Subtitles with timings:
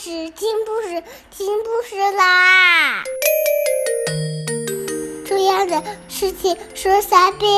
[0.00, 3.04] 事，听故事，听故事啦！
[5.26, 7.50] 重要的事情说三遍，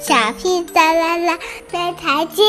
[0.00, 1.38] 小屁哒啦啦，
[1.70, 2.44] 明天见！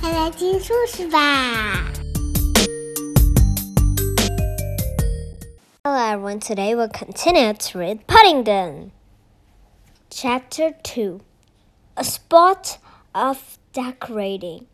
[0.00, 1.84] 快来听故事吧！
[5.84, 8.90] Hello everyone, today we'll continue to read Paddington.
[10.08, 11.20] Chapter 2
[11.96, 12.78] A Spot
[13.12, 13.36] of
[13.73, 14.67] Decorating.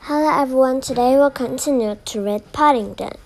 [0.00, 3.16] Hello everyone, today we'll continue to read Paddington.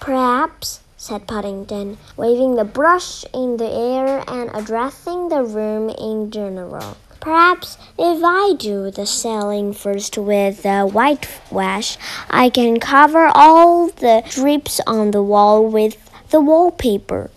[0.00, 6.96] Perhaps, said Paddington, waving the brush in the air and addressing the room in general.
[7.26, 11.98] Perhaps if I do the ceiling first with the whitewash,
[12.30, 15.96] I can cover all the drips on the wall with
[16.30, 17.32] the wallpaper.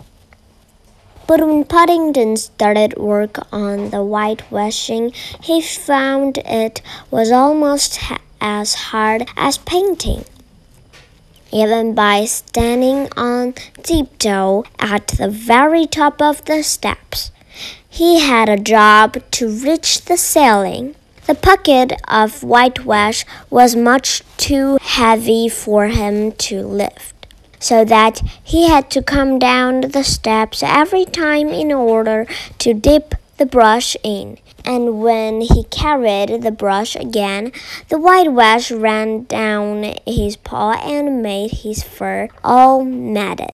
[1.25, 7.99] But when Paddington started work on the whitewashing, he found it was almost
[8.39, 10.23] as hard as painting.
[11.51, 17.31] Even by standing on tiptoe at the very top of the steps,
[17.89, 20.95] he had a job to reach the ceiling.
[21.27, 27.19] The bucket of whitewash was much too heavy for him to lift
[27.59, 32.25] so that he had to come down the steps every time in order
[32.59, 34.37] to dip the brush in.
[34.65, 37.51] And when he carried the brush again,
[37.89, 43.51] the whitewash ran down his paw and made his fur all matted.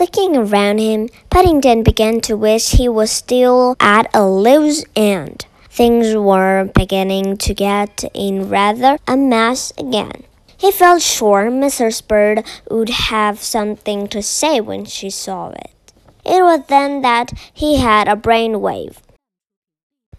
[0.00, 5.44] Looking around him, Paddington began to wish he was still at a loose end.
[5.68, 10.24] Things were beginning to get in rather a mess again.
[10.56, 12.00] He felt sure Mrs.
[12.08, 15.92] Bird would have something to say when she saw it.
[16.24, 18.96] It was then that he had a brainwave.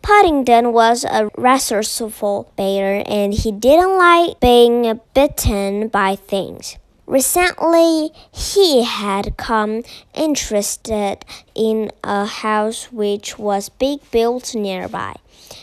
[0.03, 6.78] Paddington was a resourceful bear and he didn't like being bitten by things.
[7.06, 15.16] Recently, he had come interested in a house which was being built nearby.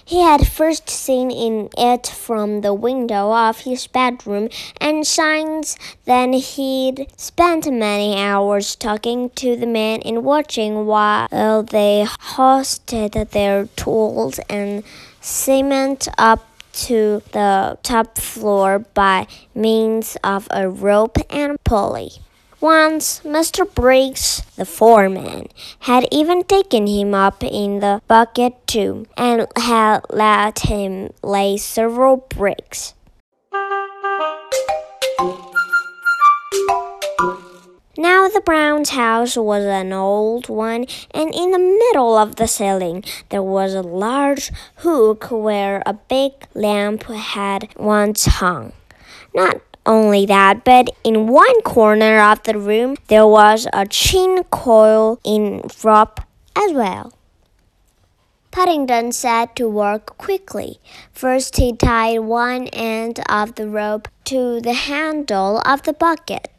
[0.05, 4.49] He had first seen in it from the window of his bedroom,
[4.81, 12.07] and since then he'd spent many hours talking to the men and watching while they
[12.09, 14.83] hoisted their tools and
[15.21, 16.48] cement up
[16.87, 22.11] to the top floor by means of a rope and pulley.
[22.61, 23.63] Once Mr.
[23.73, 25.47] Briggs, the foreman,
[25.81, 32.17] had even taken him up in the bucket too, and had let him lay several
[32.17, 32.95] bricks.
[38.39, 43.43] The Brown's house was an old one, and in the middle of the ceiling there
[43.43, 48.75] was a large hook where a big lamp had once hung.
[49.35, 55.19] Not only that, but in one corner of the room there was a chin coil
[55.25, 56.21] in rope
[56.55, 57.13] as well.
[58.53, 60.79] Paddington set to work quickly.
[61.11, 66.58] First, he tied one end of the rope to the handle of the bucket.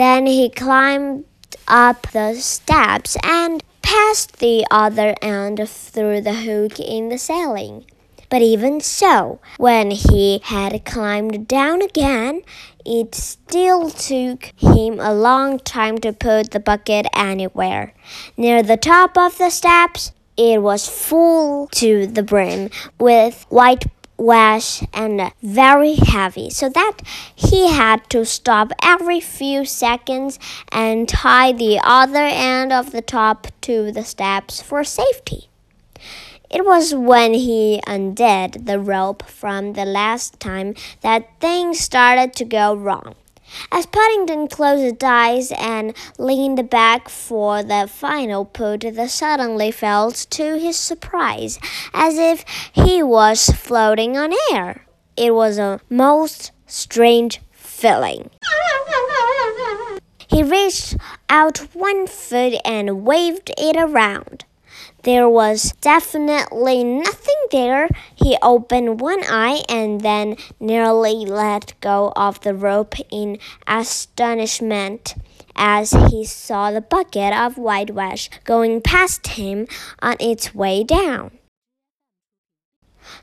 [0.00, 1.26] Then he climbed
[1.68, 7.84] up the steps and passed the other end through the hook in the ceiling.
[8.30, 12.40] But even so, when he had climbed down again,
[12.82, 17.92] it still took him a long time to put the bucket anywhere.
[18.38, 23.84] Near the top of the steps, it was full to the brim with white
[24.20, 26.98] was and very heavy, so that
[27.34, 30.38] he had to stop every few seconds
[30.70, 35.48] and tie the other end of the top to the steps for safety.
[36.50, 42.44] It was when he undid the rope from the last time that things started to
[42.44, 43.14] go wrong.
[43.72, 50.26] As Paddington closed his eyes and leaned back for the final put, the suddenly felt,
[50.30, 51.58] to his surprise,
[51.92, 54.86] as if he was floating on air.
[55.16, 58.30] It was a most strange feeling.
[60.28, 60.96] He reached
[61.28, 64.44] out one foot and waved it around.
[65.02, 67.88] There was definitely nothing there.
[68.14, 75.14] He opened one eye and then nearly let go of the rope in astonishment.
[75.56, 79.66] as he saw the bucket of whitewash going past him
[80.00, 81.30] on its way down.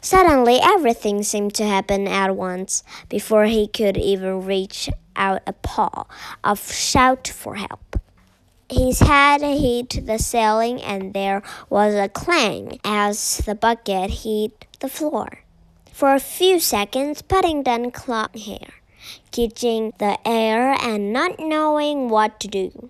[0.02, 2.84] Suddenly, everything seemed to happen at once.
[3.10, 6.06] Before he could even reach out a paw
[6.44, 8.00] of shout for help.
[8.70, 14.90] His head hit the ceiling, and there was a clang as the bucket hit the
[14.90, 15.40] floor.
[15.94, 18.74] For a few seconds, Paddington clung here,
[19.32, 22.90] catching the air and not knowing what to do.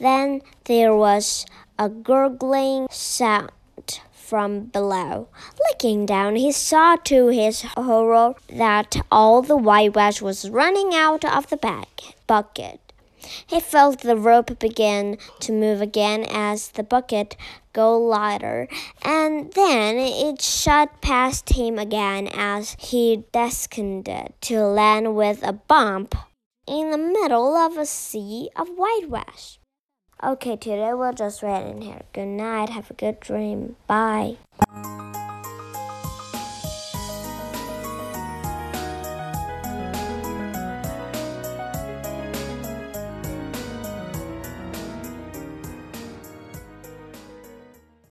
[0.00, 1.46] Then there was
[1.78, 3.52] a gurgling sound
[4.12, 5.28] from below.
[5.68, 11.48] Looking down, he saw to his horror that all the whitewash was running out of
[11.48, 12.81] the bag, bucket.
[13.46, 17.36] He felt the rope begin to move again as the bucket
[17.72, 18.68] go lighter,
[19.02, 26.14] and then it shot past him again as he descended to land with a bump
[26.66, 29.58] in the middle of a sea of whitewash.
[30.22, 32.02] Okay, today we'll just read in here.
[32.12, 32.68] Good night.
[32.68, 33.74] Have a good dream.
[33.88, 34.36] Bye.